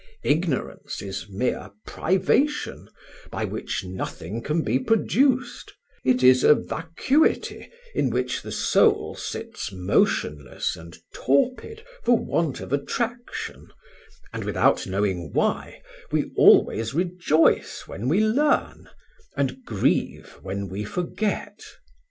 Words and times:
Ignorance 0.23 1.03
is 1.03 1.27
mere 1.29 1.69
privation, 1.85 2.89
by 3.29 3.45
which 3.45 3.83
nothing 3.85 4.41
can 4.41 4.63
be 4.63 4.79
produced; 4.79 5.71
it 6.03 6.23
is 6.23 6.43
a 6.43 6.55
vacuity 6.55 7.69
in 7.93 8.09
which 8.09 8.41
the 8.41 8.51
soul 8.51 9.13
sits 9.13 9.71
motionless 9.71 10.75
and 10.75 10.97
torpid 11.13 11.85
for 12.03 12.17
want 12.17 12.61
of 12.61 12.73
attraction, 12.73 13.67
and, 14.33 14.43
without 14.43 14.87
knowing 14.87 15.33
why, 15.33 15.83
we 16.11 16.31
always 16.35 16.95
rejoice 16.95 17.83
when 17.85 18.09
we 18.09 18.21
learn, 18.21 18.89
and 19.37 19.63
grieve 19.65 20.29
when 20.41 20.67
we 20.67 20.83
forget. 20.83 21.63